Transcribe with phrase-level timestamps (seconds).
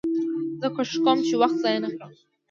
[0.59, 2.11] زه کوښښ کوم، چي وخت ضایع نه کړم.